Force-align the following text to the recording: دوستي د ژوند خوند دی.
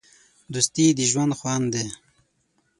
دوستي 0.53 0.87
د 0.97 0.99
ژوند 1.11 1.33
خوند 1.39 1.65
دی. 1.73 1.85